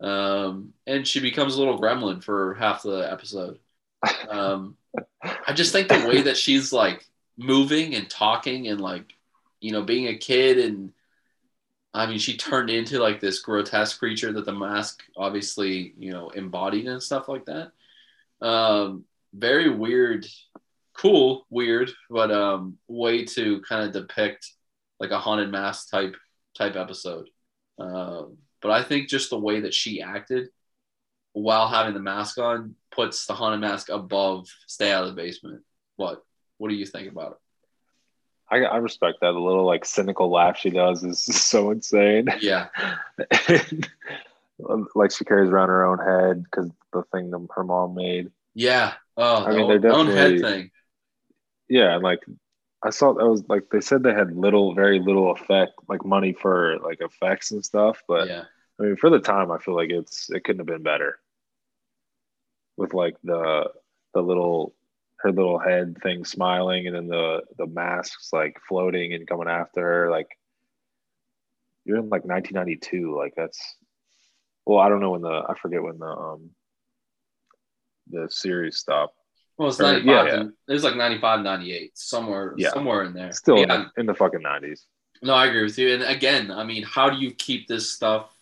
[0.01, 3.59] Um, and she becomes a little gremlin for half the episode.
[4.29, 4.77] Um,
[5.23, 9.13] I just think the way that she's like moving and talking and like,
[9.61, 10.93] you know, being a kid and
[11.93, 16.31] I mean, she turned into like this grotesque creature that the mask obviously, you know,
[16.31, 17.71] embodied and stuff like that.
[18.45, 20.27] Um, very weird,
[20.93, 24.53] cool, weird, but um, way to kind of depict
[24.99, 26.17] like a haunted mask type
[26.57, 27.29] type episode.
[27.79, 30.49] Um, but I think just the way that she acted
[31.35, 35.63] while having the mask on puts the haunted mask above Stay Out of the Basement.
[35.97, 36.25] What?
[36.59, 37.39] What do you think about it?
[38.51, 39.33] I, I respect that.
[39.33, 42.29] The little like cynical laugh she does is so insane.
[42.41, 42.69] Yeah,
[44.95, 48.31] like she carries around her own head because the thing that her mom made.
[48.55, 48.95] yeah.
[49.17, 50.71] Oh, I mean, they're definitely, own head thing.
[51.69, 52.25] Yeah, and like
[52.83, 56.33] I saw that was like they said they had little, very little effect, like money
[56.33, 58.03] for like effects and stuff.
[58.09, 58.45] But yeah,
[58.79, 61.19] I mean, for the time, I feel like it's it couldn't have been better.
[62.77, 63.71] With like the
[64.15, 64.75] the little
[65.21, 69.81] her little head thing smiling, and then the the masks like floating and coming after
[69.81, 70.11] her.
[70.11, 70.29] Like
[71.85, 73.17] you're in like 1992.
[73.17, 73.61] Like that's
[74.67, 76.51] well, I don't know when the I forget when the um
[78.11, 79.17] the series stopped.
[79.57, 80.05] well, it's Or- 95.
[80.27, 80.43] yeah, yeah.
[80.69, 82.71] It was like 95, 98, somewhere, Yeah.
[82.71, 83.33] somewhere in there.
[83.33, 84.81] Still in, the, in the fucking 90s.
[85.23, 85.95] No, I agree with you.
[85.95, 88.34] And again, I mean, how do you keep this stuff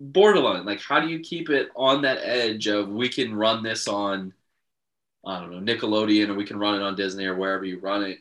[0.00, 0.64] borderline?
[0.64, 4.32] Like, how do you keep it on that edge of we can run this on,
[5.26, 8.02] I don't know, Nickelodeon, or we can run it on Disney or wherever you run
[8.04, 8.20] it.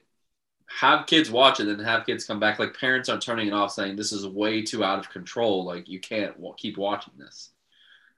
[0.68, 2.60] Have kids watch it and have kids come back.
[2.60, 5.64] Like parents aren't turning it off, saying this is way too out of control.
[5.64, 7.52] Like you can't keep watching this.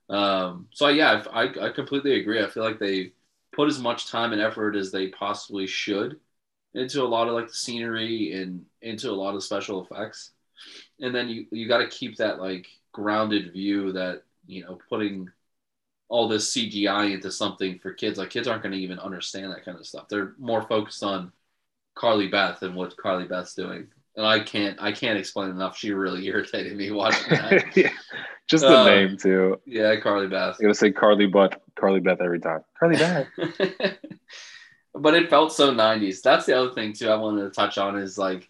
[0.09, 2.43] Um, so yeah, I I completely agree.
[2.43, 3.11] I feel like they
[3.53, 6.19] put as much time and effort as they possibly should
[6.73, 10.31] into a lot of like the scenery and into a lot of special effects.
[10.99, 12.67] And then you you got to keep that like
[12.99, 15.29] grounded view that you know putting
[16.09, 19.63] all this CGI into something for kids like kids aren't going to even understand that
[19.65, 20.07] kind of stuff.
[20.09, 21.31] They're more focused on
[21.95, 23.87] Carly Beth and what Carly Beth's doing.
[24.15, 25.77] And I can't I can't explain enough.
[25.77, 27.77] She really irritated me watching that.
[27.77, 27.91] yeah.
[28.47, 29.59] Just the Uh, name too.
[29.65, 30.55] yeah, Carly Beth.
[30.59, 32.61] I'm gonna say Carly Butt, Carly Beth every time.
[32.79, 33.27] Carly Beth.
[34.95, 36.21] but it felt so 90s.
[36.23, 38.49] That's the other thing too I wanted to touch on is like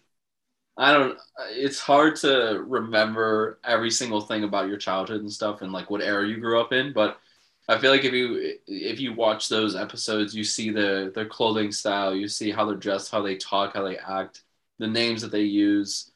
[0.80, 1.18] I don't
[1.50, 6.00] it's hard to remember every single thing about your childhood and stuff and like what
[6.02, 7.20] era you grew up in, but
[7.68, 11.70] I feel like if you if you watch those episodes, you see the their clothing
[11.72, 14.42] style, you see how they're dressed, how they talk, how they act,
[14.78, 16.10] the names that they use.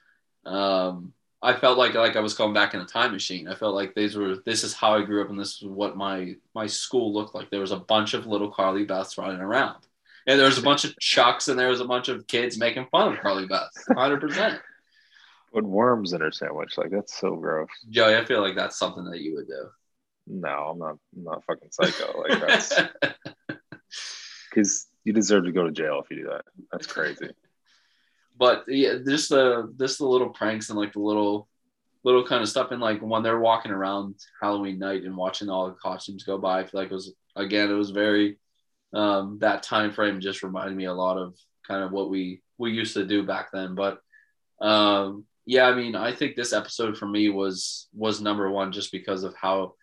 [0.46, 3.48] Um, I felt like like I was going back in a time machine.
[3.48, 5.96] I felt like these were this is how I grew up and this is what
[5.96, 7.50] my my school looked like.
[7.50, 9.86] There was a bunch of little Carly Beths running around.
[10.26, 12.86] And there was a bunch of chucks and there was a bunch of kids making
[12.90, 13.68] fun of Carly Beth.
[13.90, 14.58] 100%.
[15.52, 16.78] Put worms in her sandwich.
[16.78, 17.68] Like that's so gross.
[17.90, 19.68] Joey, I feel like that's something that you would do.
[20.26, 20.96] No, I'm not.
[21.14, 22.22] I'm not fucking psycho.
[22.22, 22.72] Like that's
[24.50, 26.44] because you deserve to go to jail if you do that.
[26.72, 27.28] That's crazy.
[28.36, 31.46] but yeah, just the just the little pranks and like the little
[32.04, 35.68] little kind of stuff and like when they're walking around Halloween night and watching all
[35.68, 38.38] the costumes go by, I feel like it was again it was very
[38.94, 42.70] um, that time frame just reminded me a lot of kind of what we we
[42.70, 43.74] used to do back then.
[43.74, 43.98] But
[44.60, 48.92] um, yeah, I mean, I think this episode for me was was number one just
[48.92, 49.74] because of how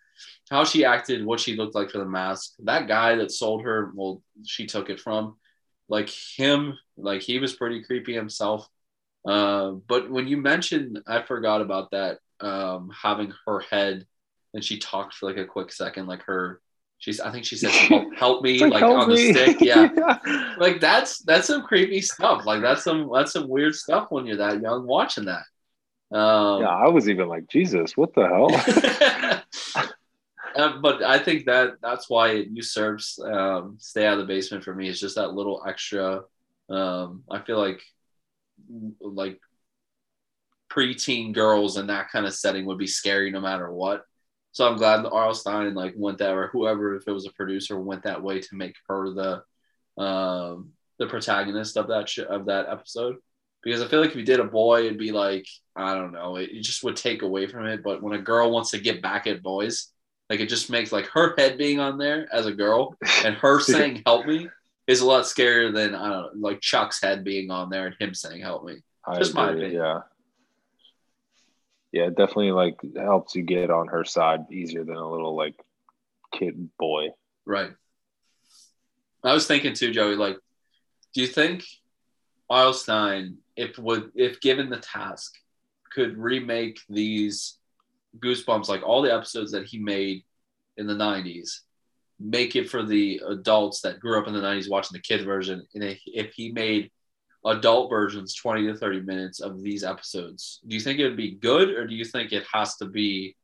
[0.50, 2.54] how she acted, what she looked like for the mask.
[2.64, 5.36] That guy that sold her, well, she took it from,
[5.88, 8.66] like him, like he was pretty creepy himself.
[9.26, 14.06] Uh, but when you mentioned, I forgot about that um, having her head,
[14.54, 16.60] and she talked for like a quick second, like her.
[17.02, 19.32] She's, I think she said, "Help, help me!" It's Like, help on the me.
[19.32, 19.90] stick, yeah.
[20.58, 22.46] like that's that's some creepy stuff.
[22.46, 25.44] Like that's some that's some weird stuff when you're that young watching that.
[26.16, 29.42] Um, yeah, I was even like, Jesus, what the hell?
[30.54, 34.64] Uh, but I think that that's why it usurps um, "Stay Out of the Basement"
[34.64, 34.88] for me.
[34.88, 36.22] It's just that little extra.
[36.68, 37.82] Um, I feel like
[39.00, 39.40] like
[40.70, 44.04] preteen girls in that kind of setting would be scary no matter what.
[44.52, 45.34] So I'm glad that R.L.
[45.34, 48.54] Stine like went that or whoever if it was a producer went that way to
[48.54, 53.16] make her the um, the protagonist of that sh- of that episode.
[53.64, 56.36] Because I feel like if you did a boy, it'd be like I don't know,
[56.36, 57.82] it, it just would take away from it.
[57.82, 59.88] But when a girl wants to get back at boys,
[60.28, 63.60] like it just makes like her head being on there as a girl and her
[63.60, 64.48] saying "help me"
[64.86, 67.96] is a lot scarier than I don't know, like Chuck's head being on there and
[67.98, 69.82] him saying "help me." I Just my agree, opinion.
[69.82, 70.00] Yeah.
[71.92, 75.54] Yeah, it definitely like helps you get on her side easier than a little like
[76.32, 77.08] kid boy.
[77.44, 77.70] Right.
[79.22, 80.16] I was thinking too, Joey.
[80.16, 80.38] Like,
[81.14, 81.64] do you think
[82.48, 82.72] R.L.
[82.72, 85.34] Stine, if would if given the task,
[85.92, 87.58] could remake these
[88.18, 90.24] Goosebumps, like all the episodes that he made
[90.78, 91.60] in the '90s,
[92.18, 95.66] make it for the adults that grew up in the '90s watching the kid version,
[95.74, 96.90] and if he made
[97.44, 100.60] adult versions 20 to 30 minutes of these episodes.
[100.66, 103.36] Do you think it would be good or do you think it has to be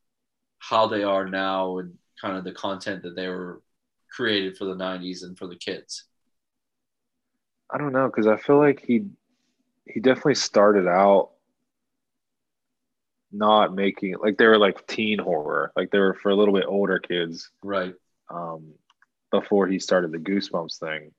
[0.61, 3.63] how they are now and kind of the content that they were
[4.11, 6.05] created for the 90s and for the kids?
[7.71, 9.05] I don't know because I feel like he
[9.85, 11.31] he definitely started out
[13.31, 16.65] not making like they were like teen horror, like they were for a little bit
[16.67, 17.95] older kids right.
[18.31, 18.73] um,
[19.31, 21.13] before he started the Goosebumps thing.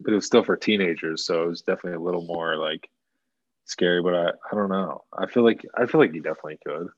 [0.00, 2.88] But it was still for teenagers, so it was definitely a little more like
[3.64, 4.02] scary.
[4.02, 5.04] But I, I don't know.
[5.16, 6.88] I feel like I feel like he definitely could.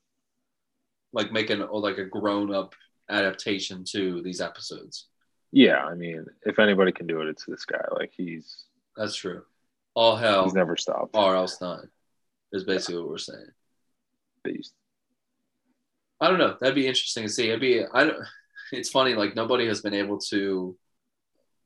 [1.13, 2.75] Like making like a grown up
[3.09, 5.07] adaptation to these episodes.
[5.51, 7.83] Yeah, I mean, if anybody can do it, it's this guy.
[7.91, 9.43] Like he's That's true.
[9.95, 11.15] All hell he's never stopped.
[11.15, 11.89] else Stine
[12.53, 13.49] is basically what we're saying.
[14.43, 14.73] Beast.
[16.21, 16.57] I don't know.
[16.59, 17.47] That'd be interesting to see.
[17.47, 18.17] It'd be I don't.
[18.71, 19.15] It's funny.
[19.15, 20.77] Like nobody has been able to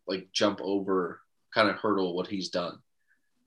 [0.07, 1.19] like jump over,
[1.53, 2.77] kind of hurdle what he's done.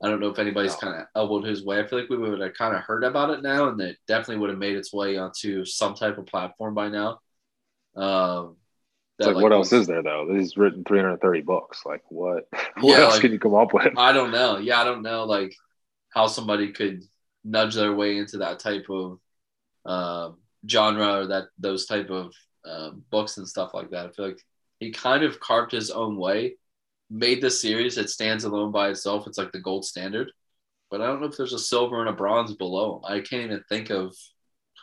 [0.01, 0.77] I don't know if anybody's No.
[0.79, 1.79] kind of elbowed his way.
[1.79, 4.37] I feel like we would have kind of heard about it now, and it definitely
[4.37, 7.19] would have made its way onto some type of platform by now.
[7.95, 8.57] Um,
[9.17, 10.31] that, like, what else is there though?
[10.31, 11.81] He's written 330 books.
[11.85, 12.47] Like what?
[12.79, 13.97] what Yeah, else like- can you come up with?
[13.97, 14.59] I don't know.
[14.59, 15.55] Yeah, I don't know like
[16.13, 17.01] how somebody could
[17.43, 19.19] nudge their way into that type of
[19.85, 20.37] um,
[20.69, 22.33] genre or that those type of
[22.65, 24.05] um, books and stuff like that.
[24.05, 24.41] I feel like
[24.79, 26.57] he kind of carved his own way,
[27.09, 27.97] made this series.
[27.97, 29.27] It stands alone by itself.
[29.27, 30.31] It's like the gold standard.
[30.89, 33.01] But I don't know if there's a silver and a bronze below.
[33.07, 34.15] I can't even think of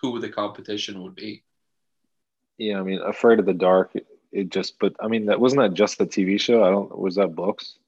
[0.03, 1.43] who the competition would be.
[2.59, 3.93] Yeah, I mean, Afraid of the Dark.
[3.95, 6.63] It, it just, but I mean, that wasn't that just the TV show?
[6.63, 6.97] I don't.
[6.97, 7.79] Was that books?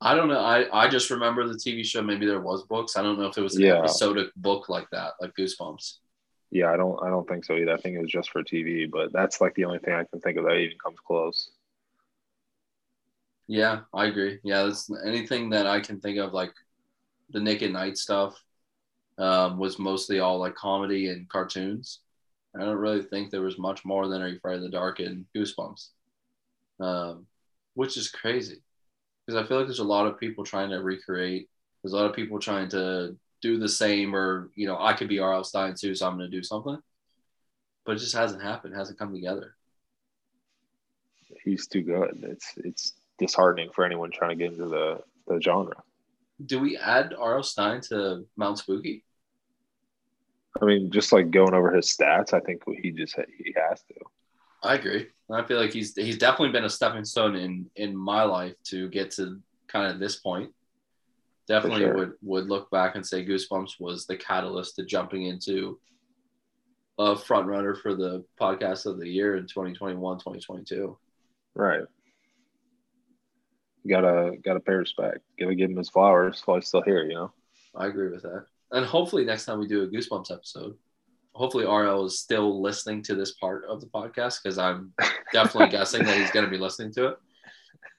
[0.00, 0.40] I don't know.
[0.40, 2.02] I, I just remember the TV show.
[2.02, 2.96] Maybe there was books.
[2.96, 3.78] I don't know if it was an Yeah.
[3.78, 5.98] episodic book like that, like Goosebumps.
[6.50, 7.00] Yeah, I don't.
[7.02, 7.72] I don't think so either.
[7.72, 8.90] I think it was just for TV.
[8.90, 11.50] But that's like the only thing I can think of that even comes close.
[13.46, 14.38] Yeah, I agree.
[14.42, 16.52] Yeah, that's anything that I can think of, like
[17.30, 18.42] the Nick at Nite stuff,
[19.18, 22.00] um, was mostly all like comedy and cartoons.
[22.56, 25.00] I don't really think there was much more than Are You Afraid of the Dark
[25.00, 25.88] and Goosebumps,
[26.80, 27.26] um,
[27.74, 28.62] which is crazy
[29.26, 31.48] because I feel like there's a lot of people trying to recreate.
[31.82, 35.08] There's a lot of people trying to do the same, or you know, I could
[35.08, 35.44] be R.L.
[35.44, 36.78] Stine too, so I'm going to do something.
[37.84, 38.74] But it just hasn't happened.
[38.74, 39.56] Hasn't come together.
[41.44, 42.18] He's too good.
[42.22, 45.82] It's it's disheartening for anyone trying to get into the the genre.
[46.44, 47.42] Do we add R.L.
[47.42, 49.04] Stine to Mount Spooky?
[50.60, 53.94] I mean, just like going over his stats, I think he just he has to.
[54.62, 55.08] I agree.
[55.30, 58.88] I feel like he's he's definitely been a stepping stone in in my life to
[58.90, 60.50] get to kind of this point.
[61.48, 61.94] Definitely sure.
[61.94, 65.78] would would look back and say Goosebumps was the catalyst to jumping into
[66.98, 70.96] a front runner for the podcast of the year in 2021, 2022.
[71.54, 71.82] Right.
[73.88, 75.18] Gotta gotta pay respect.
[75.38, 77.04] Gotta give him his flowers while he's still here.
[77.04, 77.32] You know.
[77.74, 78.46] I agree with that.
[78.70, 80.76] And hopefully next time we do a Goosebumps episode,
[81.34, 84.92] hopefully RL is still listening to this part of the podcast because I'm
[85.32, 87.16] definitely guessing that he's going to be listening to it.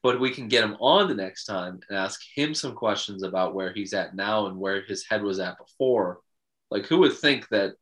[0.02, 3.56] But we can get him on the next time and ask him some questions about
[3.56, 6.20] where he's at now and where his head was at before.
[6.70, 7.76] Like, who would think that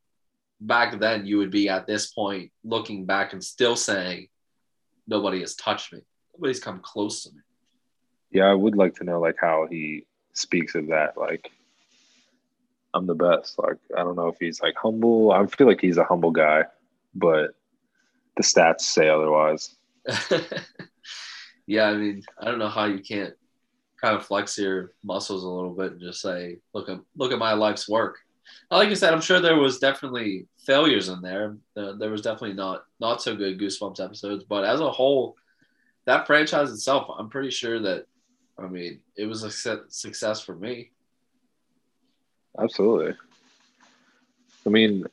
[0.60, 4.28] back then you would be at this point looking back and still saying,
[5.08, 6.02] nobody has touched me,
[6.36, 7.42] nobody's come close to me.
[8.32, 11.18] Yeah, I would like to know like how he speaks of that.
[11.18, 11.52] Like,
[12.94, 13.60] I'm the best.
[13.60, 15.32] Like, I don't know if he's like humble.
[15.32, 16.64] I feel like he's a humble guy,
[17.14, 17.56] but
[18.38, 19.76] the stats say otherwise.
[21.68, 23.34] yeah, I mean, I don't know how you can't
[24.02, 27.40] kind of flex your muscles a little bit and just say, "Look at look at
[27.40, 28.18] my life's work."
[28.70, 31.58] Like I said, I'm sure there was definitely failures in there.
[31.76, 35.36] There, there was definitely not not so good Goosebumps episodes, but as a whole,
[36.06, 38.06] that franchise itself, I'm pretty sure that,
[38.62, 40.92] I mean, it was a success- for me.
[42.60, 43.16] Absolutely.
[44.66, 45.06] I mean,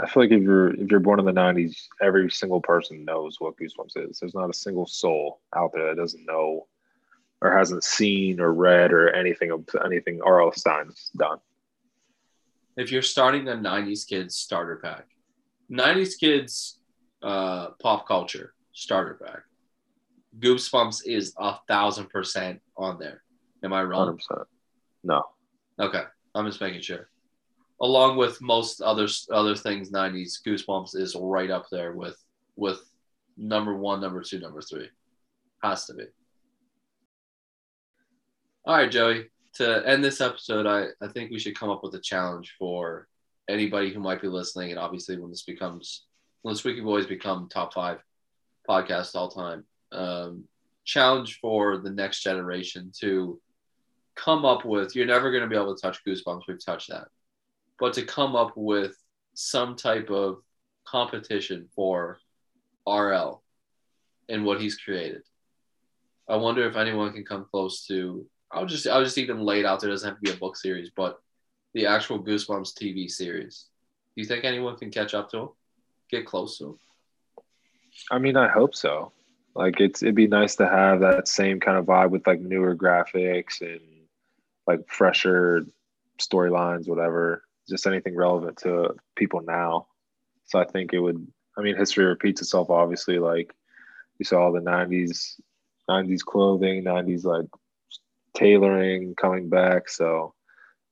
[0.00, 3.36] I feel like if you're if you're born in the '90s, every single person knows
[3.40, 4.18] what Goosebumps is.
[4.20, 6.66] There's not a single soul out there that doesn't know,
[7.40, 10.52] or hasn't seen or read or anything of anything R.L.
[10.52, 11.38] Stine's done.
[12.76, 15.06] if you're starting a 90s kids starter pack
[15.70, 16.78] 90s kids
[17.22, 19.42] uh, pop culture starter pack
[20.38, 23.22] goosebumps is a thousand percent on there.
[23.62, 24.16] Am i wrong?
[24.16, 24.48] Percent.
[25.04, 25.24] No.
[25.78, 26.04] okay.
[26.34, 27.08] I'm just making sure.
[27.80, 32.16] Along with most other other things 90s goosebumps is right up there with
[32.56, 32.80] with
[33.36, 34.88] number one number two number three.
[35.62, 36.04] Has to be.
[38.64, 39.26] All right joey.
[39.54, 43.08] To end this episode i i think we should come up with a challenge for
[43.48, 44.70] anybody who might be listening.
[44.70, 46.04] And obviously when this becomes
[46.42, 47.98] when Spooky Boys become top five
[48.68, 50.44] podcasts all time um,
[50.88, 53.40] challenge for the next generation to
[54.14, 57.08] come up with you're never going to be able to touch goosebumps we've touched that
[57.78, 58.96] but to come up with
[59.34, 60.38] some type of
[60.86, 62.18] competition for
[62.86, 63.42] rl
[64.30, 65.22] and what he's created.
[66.28, 69.66] I wonder if anyone can come close to i'll just i'll just even lay it
[69.66, 71.20] out there it doesn't have to be a book series but
[71.74, 73.66] the actual goosebumps tv series.
[74.16, 75.48] Do you think anyone can catch up to him?
[76.10, 76.78] Get close to him?
[78.10, 79.12] I mean, I hope so.
[79.58, 82.76] Like it's it'd be nice to have that same kind of vibe with like newer
[82.76, 83.80] graphics and
[84.68, 85.66] like fresher
[86.20, 87.42] storylines, whatever.
[87.68, 89.88] Just anything relevant to people now.
[90.44, 91.26] So I think it would.
[91.58, 92.70] I mean, history repeats itself.
[92.70, 93.52] Obviously, like
[94.20, 95.40] you saw the '90s,
[95.90, 97.48] '90s clothing, '90s like
[98.36, 99.88] tailoring coming back.
[99.88, 100.34] So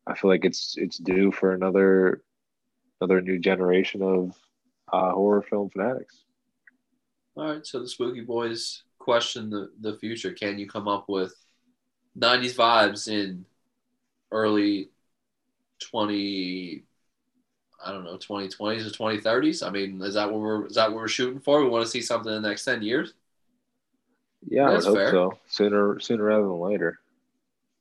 [0.09, 2.25] I feel like it's it's due for another
[3.01, 4.37] another new generation of
[4.93, 6.26] uh, horror film fanatics.
[7.37, 10.33] All right, so the Spooky Boys question the, the future.
[10.33, 11.35] Can you come up with
[12.15, 13.45] 90s vibes in
[14.33, 14.91] early
[15.81, 16.83] 20
[17.85, 19.63] I don't know, 2020s or 2030s?
[19.63, 21.63] I mean, is that what we're is that what we're shooting for?
[21.63, 23.13] We want to see something in the next 10 years?
[24.49, 25.11] Yeah, That's I hope fair.
[25.11, 25.39] so.
[25.49, 26.99] Sooner sooner rather than later.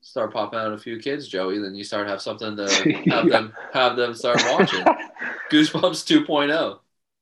[0.02, 2.64] Start popping out a few kids, Joey, then you start have something to
[3.10, 3.30] have yeah.
[3.30, 4.84] them have them start watching.
[5.52, 6.80] Goosebumps 2.0.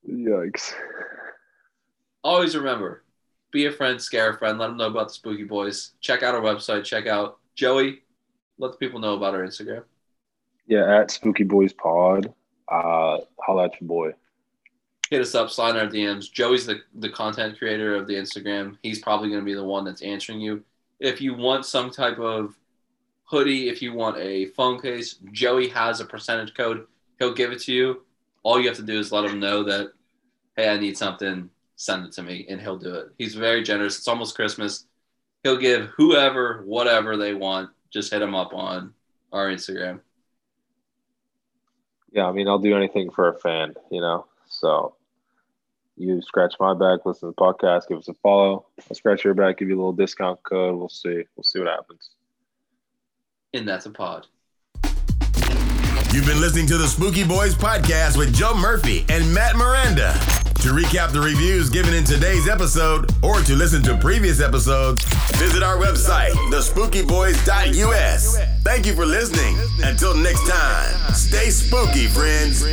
[0.09, 0.73] Yikes.
[2.23, 3.03] Always remember,
[3.51, 5.91] be a friend, scare a friend, let them know about the Spooky Boys.
[6.01, 8.03] Check out our website, check out Joey.
[8.57, 9.83] Let the people know about our Instagram.
[10.67, 12.33] Yeah, at Spooky Boys Pod.
[12.67, 14.13] Uh, holla at your boy.
[15.09, 16.31] Hit us up, slide our DMs.
[16.31, 18.77] Joey's the, the content creator of the Instagram.
[18.81, 20.63] He's probably going to be the one that's answering you.
[20.99, 22.55] If you want some type of
[23.25, 26.87] hoodie, if you want a phone case, Joey has a percentage code.
[27.19, 28.03] He'll give it to you.
[28.43, 29.91] All you have to do is let him know that,
[30.55, 31.49] hey, I need something,
[31.83, 33.07] send it to me, and he'll do it.
[33.17, 33.97] He's very generous.
[33.97, 34.85] It's almost Christmas.
[35.43, 37.69] He'll give whoever whatever they want.
[37.91, 38.93] Just hit him up on
[39.31, 39.99] our Instagram.
[42.11, 44.25] Yeah, I mean, I'll do anything for a fan, you know.
[44.47, 44.95] So
[45.97, 48.67] you scratch my back, listen to the podcast, give us a follow.
[48.89, 50.77] I'll scratch your back, give you a little discount code.
[50.77, 51.23] We'll see.
[51.35, 52.11] We'll see what happens.
[53.53, 54.27] And that's a pod.
[56.13, 60.42] You've been listening to the Spooky Boys podcast with Joe Murphy and Matt Miranda.
[60.63, 65.03] To recap the reviews given in today's episode or to listen to previous episodes,
[65.33, 68.39] visit our website, thespookyboys.us.
[68.63, 69.57] Thank you for listening.
[69.83, 72.63] Until next time, stay spooky, friends.